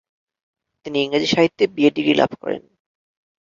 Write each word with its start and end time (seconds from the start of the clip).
তিনি 0.85 0.97
ইংরেজি 1.01 1.27
সাহিত্যে 1.27 1.63
বিএ 1.75 1.89
ডিগ্রি 1.95 2.13
লাভ 2.17 2.31
করেন। 2.41 2.61